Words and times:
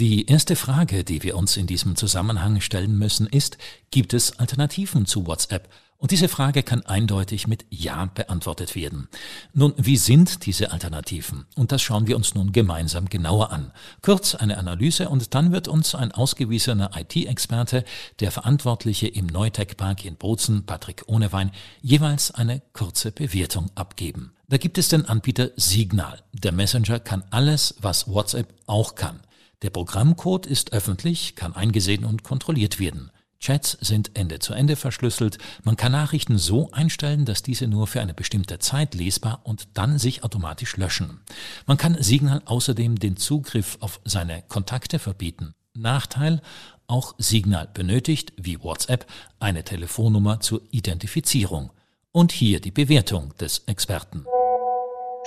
Die 0.00 0.24
erste 0.24 0.56
Frage, 0.56 1.04
die 1.04 1.22
wir 1.22 1.36
uns 1.36 1.58
in 1.58 1.66
diesem 1.66 1.94
Zusammenhang 1.94 2.62
stellen 2.62 2.96
müssen, 2.96 3.26
ist, 3.26 3.58
gibt 3.90 4.14
es 4.14 4.38
Alternativen 4.38 5.04
zu 5.04 5.26
WhatsApp? 5.26 5.68
Und 5.98 6.10
diese 6.10 6.28
Frage 6.28 6.62
kann 6.62 6.86
eindeutig 6.86 7.46
mit 7.46 7.66
Ja 7.68 8.06
beantwortet 8.06 8.74
werden. 8.74 9.08
Nun, 9.52 9.74
wie 9.76 9.98
sind 9.98 10.46
diese 10.46 10.72
Alternativen? 10.72 11.44
Und 11.54 11.70
das 11.70 11.82
schauen 11.82 12.06
wir 12.06 12.16
uns 12.16 12.34
nun 12.34 12.52
gemeinsam 12.52 13.10
genauer 13.10 13.52
an. 13.52 13.72
Kurz 14.00 14.34
eine 14.34 14.56
Analyse 14.56 15.10
und 15.10 15.34
dann 15.34 15.52
wird 15.52 15.68
uns 15.68 15.94
ein 15.94 16.12
ausgewiesener 16.12 16.92
IT-Experte, 16.96 17.84
der 18.20 18.32
Verantwortliche 18.32 19.06
im 19.06 19.26
Neutech 19.26 19.76
Park 19.76 20.06
in 20.06 20.16
Bozen, 20.16 20.64
Patrick 20.64 21.04
Ohnewein, 21.08 21.50
jeweils 21.82 22.30
eine 22.30 22.62
kurze 22.72 23.12
Bewertung 23.12 23.70
abgeben. 23.74 24.32
Da 24.48 24.56
gibt 24.56 24.78
es 24.78 24.88
den 24.88 25.04
Anbieter 25.04 25.50
Signal. 25.56 26.22
Der 26.32 26.52
Messenger 26.52 27.00
kann 27.00 27.22
alles, 27.28 27.74
was 27.82 28.08
WhatsApp 28.08 28.48
auch 28.66 28.94
kann. 28.94 29.20
Der 29.62 29.70
Programmcode 29.70 30.46
ist 30.46 30.72
öffentlich, 30.72 31.36
kann 31.36 31.54
eingesehen 31.54 32.04
und 32.04 32.22
kontrolliert 32.22 32.80
werden. 32.80 33.10
Chats 33.40 33.78
sind 33.80 34.10
Ende 34.14 34.38
zu 34.38 34.52
Ende 34.52 34.76
verschlüsselt. 34.76 35.38
Man 35.64 35.76
kann 35.76 35.92
Nachrichten 35.92 36.36
so 36.36 36.70
einstellen, 36.72 37.24
dass 37.24 37.42
diese 37.42 37.66
nur 37.66 37.86
für 37.86 38.02
eine 38.02 38.12
bestimmte 38.12 38.58
Zeit 38.58 38.94
lesbar 38.94 39.40
und 39.44 39.68
dann 39.74 39.98
sich 39.98 40.24
automatisch 40.24 40.76
löschen. 40.76 41.20
Man 41.66 41.78
kann 41.78 41.96
Signal 42.02 42.42
außerdem 42.44 42.98
den 42.98 43.16
Zugriff 43.16 43.78
auf 43.80 44.00
seine 44.04 44.42
Kontakte 44.42 44.98
verbieten. 44.98 45.54
Nachteil, 45.74 46.42
auch 46.86 47.14
Signal 47.16 47.68
benötigt, 47.72 48.34
wie 48.36 48.62
WhatsApp, 48.62 49.06
eine 49.38 49.64
Telefonnummer 49.64 50.40
zur 50.40 50.60
Identifizierung. 50.70 51.70
Und 52.12 52.32
hier 52.32 52.60
die 52.60 52.72
Bewertung 52.72 53.34
des 53.38 53.60
Experten. 53.66 54.26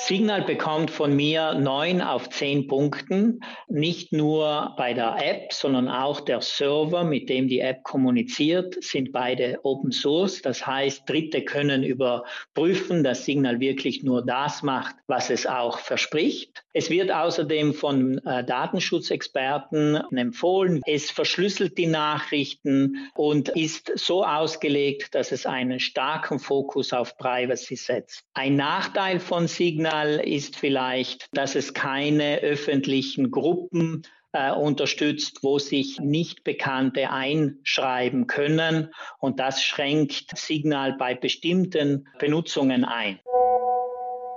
Signal 0.05 0.41
bekommt 0.41 0.91
von 0.91 1.15
mir 1.15 1.53
neun 1.53 2.01
auf 2.01 2.29
zehn 2.29 2.67
Punkten, 2.67 3.39
nicht 3.69 4.11
nur 4.11 4.73
bei 4.75 4.93
der 4.93 5.15
App, 5.17 5.53
sondern 5.53 5.87
auch 5.87 6.19
der 6.19 6.41
Server, 6.41 7.05
mit 7.05 7.29
dem 7.29 7.47
die 7.47 7.61
App 7.61 7.83
kommuniziert, 7.83 8.83
sind 8.83 9.13
beide 9.13 9.61
Open 9.63 9.93
Source. 9.93 10.41
Das 10.41 10.67
heißt, 10.67 11.09
Dritte 11.09 11.45
können 11.45 11.83
überprüfen, 11.83 13.05
dass 13.05 13.23
Signal 13.23 13.61
wirklich 13.61 14.03
nur 14.03 14.25
das 14.25 14.61
macht, 14.61 14.93
was 15.07 15.29
es 15.29 15.47
auch 15.47 15.79
verspricht. 15.79 16.65
Es 16.73 16.89
wird 16.89 17.09
außerdem 17.09 17.73
von 17.73 18.17
äh, 18.25 18.43
Datenschutzexperten 18.43 19.95
empfohlen. 20.11 20.81
Es 20.85 21.11
verschlüsselt 21.11 21.77
die 21.77 21.87
Nachrichten 21.87 23.09
und 23.15 23.49
ist 23.49 23.91
so 23.95 24.25
ausgelegt, 24.25 25.15
dass 25.15 25.31
es 25.31 25.45
einen 25.45 25.79
starken 25.79 26.39
Fokus 26.39 26.91
auf 26.91 27.17
Privacy 27.17 27.77
setzt. 27.77 28.25
Ein 28.33 28.57
Nachteil 28.57 29.21
von 29.21 29.47
Signal 29.47 29.92
Signal 29.93 30.27
ist 30.27 30.55
vielleicht, 30.55 31.27
dass 31.33 31.53
es 31.53 31.75
keine 31.75 32.39
öffentlichen 32.39 33.29
Gruppen 33.29 34.01
äh, 34.31 34.51
unterstützt, 34.51 35.43
wo 35.43 35.59
sich 35.59 35.99
nicht 35.99 36.43
Bekannte 36.43 37.11
einschreiben 37.11 38.25
können. 38.25 38.89
Und 39.19 39.39
das 39.39 39.63
schränkt 39.63 40.35
Signal 40.35 40.93
bei 40.97 41.13
bestimmten 41.13 42.07
Benutzungen 42.17 42.85
ein. 42.85 43.19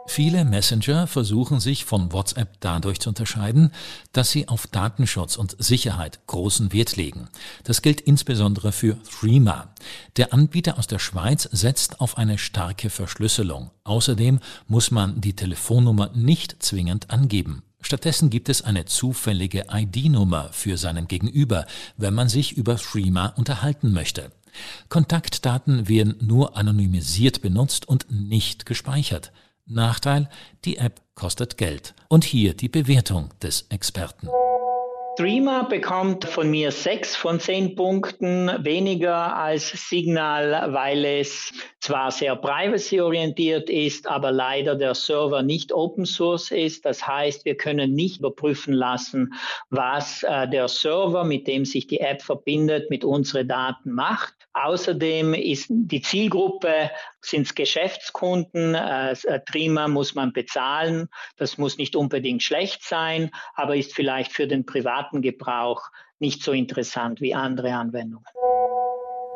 Viele 0.08 0.44
Messenger 0.44 1.06
versuchen 1.06 1.60
sich 1.60 1.84
von 1.84 2.12
WhatsApp 2.12 2.56
dadurch 2.60 3.00
zu 3.00 3.10
unterscheiden, 3.10 3.72
dass 4.12 4.30
sie 4.30 4.48
auf 4.48 4.66
Datenschutz 4.66 5.36
und 5.36 5.56
Sicherheit 5.58 6.26
großen 6.26 6.72
Wert 6.72 6.96
legen. 6.96 7.28
Das 7.64 7.82
gilt 7.82 8.00
insbesondere 8.00 8.72
für 8.72 8.96
Threema. 9.02 9.74
Der 10.16 10.32
Anbieter 10.32 10.78
aus 10.78 10.86
der 10.86 11.00
Schweiz 11.00 11.48
setzt 11.52 12.00
auf 12.00 12.16
eine 12.16 12.38
starke 12.38 12.88
Verschlüsselung. 12.88 13.70
Außerdem 13.84 14.40
muss 14.68 14.90
man 14.90 15.20
die 15.20 15.36
Telefonnummer 15.36 16.10
nicht 16.14 16.62
zwingend 16.62 17.10
angeben. 17.10 17.62
Stattdessen 17.82 18.30
gibt 18.30 18.48
es 18.48 18.62
eine 18.62 18.84
zufällige 18.86 19.66
ID-Nummer 19.70 20.48
für 20.52 20.78
seinen 20.78 21.08
Gegenüber, 21.08 21.66
wenn 21.96 22.14
man 22.14 22.28
sich 22.28 22.56
über 22.56 22.76
Threema 22.76 23.26
unterhalten 23.36 23.92
möchte. 23.92 24.30
Kontaktdaten 24.88 25.88
werden 25.88 26.16
nur 26.20 26.56
anonymisiert 26.56 27.42
benutzt 27.42 27.86
und 27.86 28.06
nicht 28.10 28.66
gespeichert. 28.66 29.32
Nachteil, 29.66 30.28
die 30.64 30.78
App 30.78 31.00
kostet 31.14 31.56
Geld. 31.56 31.94
Und 32.08 32.24
hier 32.24 32.54
die 32.54 32.68
Bewertung 32.68 33.30
des 33.42 33.66
Experten. 33.70 34.28
Streamer 35.14 35.64
bekommt 35.64 36.26
von 36.26 36.50
mir 36.50 36.70
sechs 36.70 37.16
von 37.16 37.40
zehn 37.40 37.74
Punkten 37.74 38.50
weniger 38.64 39.34
als 39.34 39.70
Signal, 39.88 40.74
weil 40.74 41.06
es 41.06 41.54
zwar 41.86 42.10
sehr 42.10 42.34
privacy-orientiert 42.34 43.70
ist, 43.70 44.08
aber 44.08 44.32
leider 44.32 44.74
der 44.74 44.96
Server 44.96 45.42
nicht 45.42 45.72
Open 45.72 46.04
Source 46.04 46.50
ist. 46.50 46.84
Das 46.84 47.06
heißt, 47.06 47.44
wir 47.44 47.56
können 47.56 47.94
nicht 47.94 48.18
überprüfen 48.18 48.74
lassen, 48.74 49.34
was 49.70 50.24
äh, 50.24 50.48
der 50.48 50.66
Server, 50.66 51.22
mit 51.22 51.46
dem 51.46 51.64
sich 51.64 51.86
die 51.86 52.00
App 52.00 52.22
verbindet, 52.22 52.90
mit 52.90 53.04
unseren 53.04 53.46
Daten 53.46 53.92
macht. 53.92 54.34
Außerdem 54.52 55.32
ist 55.34 55.66
die 55.68 56.00
Zielgruppe 56.00 56.90
sind 57.20 57.46
es 57.46 57.54
Geschäftskunden. 57.54 58.74
Äh, 58.74 59.14
Trima 59.46 59.86
muss 59.86 60.16
man 60.16 60.32
bezahlen. 60.32 61.08
Das 61.36 61.56
muss 61.56 61.78
nicht 61.78 61.94
unbedingt 61.94 62.42
schlecht 62.42 62.82
sein, 62.82 63.30
aber 63.54 63.76
ist 63.76 63.94
vielleicht 63.94 64.32
für 64.32 64.48
den 64.48 64.66
privaten 64.66 65.22
Gebrauch 65.22 65.82
nicht 66.18 66.42
so 66.42 66.50
interessant 66.50 67.20
wie 67.20 67.34
andere 67.34 67.74
Anwendungen. 67.74 68.24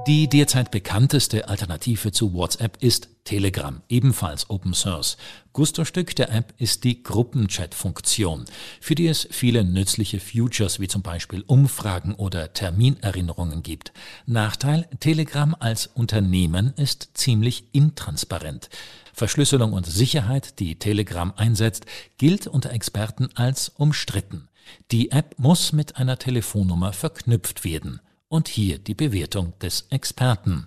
Die 0.06 0.28
derzeit 0.28 0.71
bekannteste 0.71 1.49
Alternative 1.49 2.11
zu 2.11 2.33
WhatsApp 2.33 2.83
ist 2.83 3.11
Telegram, 3.25 3.83
ebenfalls 3.91 4.49
Open 4.49 4.72
Source. 4.72 5.19
Gusto-Stück 5.53 6.16
der 6.16 6.33
App 6.33 6.55
ist 6.56 6.84
die 6.84 7.03
Gruppenchat-Funktion, 7.03 8.47
für 8.81 8.94
die 8.94 9.09
es 9.09 9.28
viele 9.31 9.62
nützliche 9.62 10.19
Futures 10.19 10.81
wie 10.81 10.88
zum 10.88 11.03
Beispiel 11.03 11.44
Umfragen 11.47 12.15
oder 12.15 12.55
Terminerinnerungen 12.55 13.62
gibt. 13.62 13.93
Nachteil, 14.25 14.88
Telegram 15.00 15.55
als 15.61 15.87
Unternehmen 15.88 16.72
ist 16.77 17.11
ziemlich 17.12 17.65
intransparent. 17.72 18.71
Verschlüsselung 19.12 19.75
und 19.75 19.84
Sicherheit, 19.84 20.59
die 20.61 20.78
Telegram 20.78 21.34
einsetzt, 21.37 21.84
gilt 22.17 22.47
unter 22.47 22.71
Experten 22.72 23.28
als 23.34 23.69
umstritten. 23.69 24.49
Die 24.93 25.11
App 25.11 25.38
muss 25.38 25.72
mit 25.72 25.97
einer 25.97 26.19
Telefonnummer 26.19 26.94
verknüpft 26.94 27.65
werden. 27.65 28.00
Und 28.32 28.46
hier 28.46 28.78
die 28.78 28.94
Bewertung 28.94 29.54
des 29.58 29.88
Experten. 29.91 30.64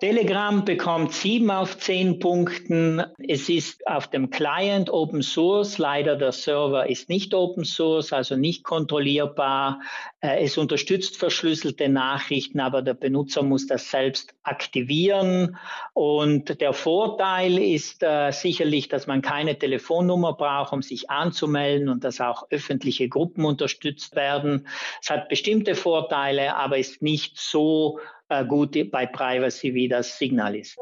Telegram 0.00 0.64
bekommt 0.64 1.12
sieben 1.12 1.52
auf 1.52 1.78
zehn 1.78 2.18
Punkten. 2.18 3.00
Es 3.28 3.48
ist 3.48 3.86
auf 3.86 4.08
dem 4.08 4.30
Client 4.30 4.90
Open 4.90 5.22
Source. 5.22 5.78
Leider 5.78 6.16
der 6.16 6.32
Server 6.32 6.90
ist 6.90 7.08
nicht 7.08 7.32
Open 7.32 7.64
Source, 7.64 8.12
also 8.12 8.34
nicht 8.34 8.64
kontrollierbar. 8.64 9.78
Äh, 10.20 10.44
es 10.44 10.58
unterstützt 10.58 11.16
verschlüsselte 11.16 11.88
Nachrichten, 11.88 12.60
aber 12.60 12.82
der 12.82 12.94
Benutzer 12.94 13.42
muss 13.42 13.66
das 13.66 13.90
selbst 13.90 14.34
aktivieren. 14.42 15.56
Und 15.94 16.60
der 16.60 16.72
Vorteil 16.72 17.58
ist 17.58 18.02
äh, 18.02 18.30
sicherlich, 18.30 18.88
dass 18.88 19.06
man 19.06 19.22
keine 19.22 19.58
Telefonnummer 19.58 20.34
braucht, 20.34 20.72
um 20.72 20.82
sich 20.82 21.10
anzumelden 21.10 21.88
und 21.88 22.04
dass 22.04 22.20
auch 22.20 22.46
öffentliche 22.50 23.08
Gruppen 23.08 23.44
unterstützt 23.44 24.14
werden. 24.14 24.66
Es 25.02 25.10
hat 25.10 25.28
bestimmte 25.28 25.74
Vorteile, 25.74 26.54
aber 26.54 26.76
ist 26.78 27.00
nicht 27.02 27.38
so 27.38 27.98
äh, 28.28 28.44
gut 28.44 28.76
bei 28.90 29.06
Privacy 29.06 29.74
wie 29.74 29.88
das 29.88 30.18
Signal 30.18 30.56
ist. 30.56 30.76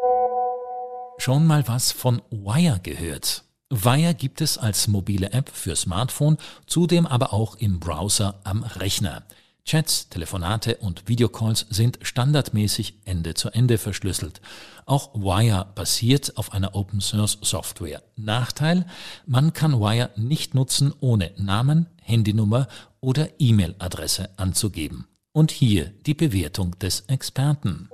Schon 1.18 1.46
mal 1.46 1.66
was 1.66 1.92
von 1.92 2.22
Wire 2.30 2.80
gehört. 2.82 3.47
Wire 3.70 4.14
gibt 4.14 4.40
es 4.40 4.56
als 4.56 4.88
mobile 4.88 5.32
App 5.32 5.50
für 5.50 5.76
Smartphone, 5.76 6.38
zudem 6.66 7.06
aber 7.06 7.34
auch 7.34 7.56
im 7.56 7.80
Browser 7.80 8.40
am 8.44 8.62
Rechner. 8.62 9.24
Chats, 9.66 10.08
Telefonate 10.08 10.76
und 10.76 11.06
Videocalls 11.06 11.66
sind 11.68 11.98
standardmäßig 12.00 12.94
Ende 13.04 13.34
zu 13.34 13.50
Ende 13.50 13.76
verschlüsselt. 13.76 14.40
Auch 14.86 15.12
Wire 15.14 15.66
basiert 15.74 16.38
auf 16.38 16.54
einer 16.54 16.74
Open 16.74 17.02
Source 17.02 17.36
Software. 17.42 18.02
Nachteil, 18.16 18.86
man 19.26 19.52
kann 19.52 19.78
Wire 19.78 20.08
nicht 20.16 20.54
nutzen, 20.54 20.94
ohne 21.00 21.32
Namen, 21.36 21.88
Handynummer 22.02 22.68
oder 23.00 23.28
E-Mail-Adresse 23.38 24.30
anzugeben. 24.38 25.06
Und 25.32 25.50
hier 25.50 25.92
die 26.06 26.14
Bewertung 26.14 26.78
des 26.78 27.02
Experten. 27.02 27.90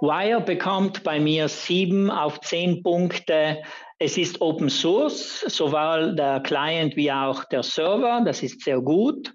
Wire 0.00 0.40
bekommt 0.40 1.02
bei 1.02 1.20
mir 1.20 1.48
sieben 1.48 2.10
auf 2.10 2.40
zehn 2.40 2.82
Punkte. 2.82 3.62
Es 3.98 4.18
ist 4.18 4.40
Open 4.40 4.70
Source, 4.70 5.40
sowohl 5.46 6.16
der 6.16 6.40
Client 6.40 6.96
wie 6.96 7.12
auch 7.12 7.44
der 7.44 7.62
Server. 7.62 8.22
Das 8.24 8.42
ist 8.42 8.62
sehr 8.62 8.80
gut. 8.80 9.32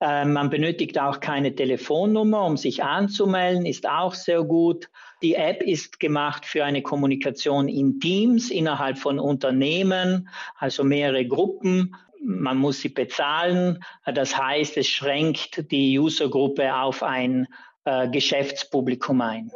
Äh, 0.00 0.24
man 0.24 0.48
benötigt 0.48 0.98
auch 0.98 1.20
keine 1.20 1.54
Telefonnummer, 1.54 2.44
um 2.44 2.56
sich 2.56 2.82
anzumelden, 2.82 3.66
ist 3.66 3.88
auch 3.88 4.14
sehr 4.14 4.42
gut. 4.44 4.88
Die 5.22 5.34
App 5.34 5.62
ist 5.62 6.00
gemacht 6.00 6.46
für 6.46 6.64
eine 6.64 6.82
Kommunikation 6.82 7.68
in 7.68 7.98
Teams 8.00 8.50
innerhalb 8.50 8.98
von 8.98 9.18
Unternehmen, 9.18 10.28
also 10.56 10.84
mehrere 10.84 11.26
Gruppen. 11.26 11.94
Man 12.22 12.56
muss 12.56 12.80
sie 12.80 12.88
bezahlen. 12.88 13.84
Das 14.06 14.36
heißt, 14.36 14.76
es 14.76 14.88
schränkt 14.88 15.70
die 15.70 15.98
Usergruppe 15.98 16.74
auf 16.74 17.02
ein 17.02 17.46
äh, 17.84 18.08
Geschäftspublikum 18.08 19.20
ein. 19.20 19.50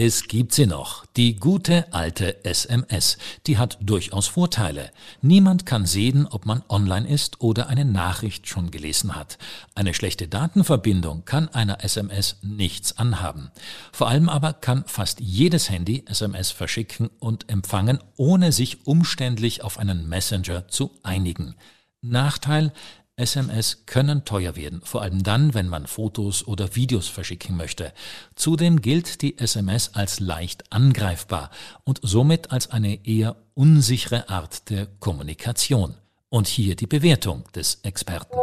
Es 0.00 0.28
gibt 0.28 0.52
sie 0.52 0.66
noch, 0.66 1.06
die 1.16 1.34
gute 1.34 1.92
alte 1.92 2.44
SMS. 2.44 3.18
Die 3.48 3.58
hat 3.58 3.78
durchaus 3.80 4.28
Vorteile. 4.28 4.92
Niemand 5.22 5.66
kann 5.66 5.86
sehen, 5.86 6.28
ob 6.28 6.46
man 6.46 6.62
online 6.68 7.08
ist 7.08 7.40
oder 7.40 7.66
eine 7.68 7.84
Nachricht 7.84 8.46
schon 8.46 8.70
gelesen 8.70 9.16
hat. 9.16 9.38
Eine 9.74 9.94
schlechte 9.94 10.28
Datenverbindung 10.28 11.24
kann 11.24 11.48
einer 11.48 11.82
SMS 11.82 12.36
nichts 12.42 12.96
anhaben. 12.96 13.50
Vor 13.90 14.06
allem 14.08 14.28
aber 14.28 14.52
kann 14.52 14.84
fast 14.86 15.18
jedes 15.18 15.68
Handy 15.68 16.04
SMS 16.06 16.52
verschicken 16.52 17.10
und 17.18 17.50
empfangen, 17.50 17.98
ohne 18.16 18.52
sich 18.52 18.86
umständlich 18.86 19.64
auf 19.64 19.80
einen 19.80 20.08
Messenger 20.08 20.68
zu 20.68 20.92
einigen. 21.02 21.56
Nachteil, 22.02 22.72
SMS 23.18 23.84
können 23.86 24.24
teuer 24.24 24.54
werden, 24.56 24.80
vor 24.84 25.02
allem 25.02 25.22
dann, 25.22 25.52
wenn 25.54 25.68
man 25.68 25.86
Fotos 25.86 26.46
oder 26.46 26.76
Videos 26.76 27.08
verschicken 27.08 27.56
möchte. 27.56 27.92
Zudem 28.36 28.80
gilt 28.80 29.22
die 29.22 29.38
SMS 29.38 29.94
als 29.94 30.20
leicht 30.20 30.72
angreifbar 30.72 31.50
und 31.84 31.98
somit 32.02 32.52
als 32.52 32.70
eine 32.70 33.04
eher 33.06 33.36
unsichere 33.54 34.28
Art 34.28 34.70
der 34.70 34.86
Kommunikation. 35.00 35.94
Und 36.30 36.46
hier 36.46 36.76
die 36.76 36.86
Bewertung 36.86 37.44
des 37.54 37.80
Experten. 37.82 38.36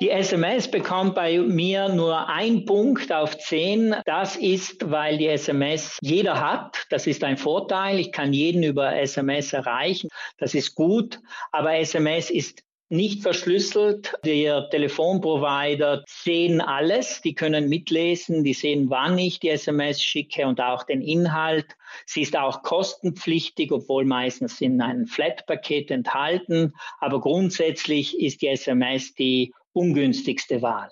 Die 0.00 0.10
SMS 0.10 0.68
bekommt 0.68 1.14
bei 1.14 1.38
mir 1.38 1.88
nur 1.88 2.28
ein 2.28 2.64
Punkt 2.64 3.12
auf 3.12 3.38
zehn. 3.38 3.94
Das 4.04 4.36
ist, 4.36 4.90
weil 4.90 5.18
die 5.18 5.28
SMS 5.28 5.98
jeder 6.00 6.40
hat. 6.40 6.84
Das 6.90 7.06
ist 7.06 7.22
ein 7.22 7.36
Vorteil. 7.36 8.00
Ich 8.00 8.10
kann 8.10 8.32
jeden 8.32 8.62
über 8.64 8.96
SMS 8.96 9.52
erreichen. 9.52 10.08
Das 10.38 10.54
ist 10.54 10.74
gut. 10.74 11.20
Aber 11.52 11.74
SMS 11.76 12.30
ist 12.30 12.62
nicht 12.94 13.22
verschlüsselt. 13.22 14.14
Der 14.24 14.70
Telefonprovider 14.70 16.04
sehen 16.06 16.60
alles, 16.60 17.20
die 17.20 17.34
können 17.34 17.68
mitlesen, 17.68 18.44
die 18.44 18.54
sehen, 18.54 18.88
wann 18.88 19.18
ich 19.18 19.40
die 19.40 19.50
SMS 19.50 20.02
schicke 20.02 20.46
und 20.46 20.60
auch 20.60 20.84
den 20.84 21.02
Inhalt. 21.02 21.76
Sie 22.06 22.22
ist 22.22 22.36
auch 22.36 22.62
kostenpflichtig, 22.62 23.72
obwohl 23.72 24.04
meistens 24.04 24.60
in 24.60 24.80
einem 24.80 25.06
Flat-Paket 25.06 25.90
enthalten. 25.90 26.72
Aber 27.00 27.20
grundsätzlich 27.20 28.18
ist 28.18 28.42
die 28.42 28.48
SMS 28.48 29.14
die 29.14 29.52
ungünstigste 29.72 30.62
Wahl. 30.62 30.88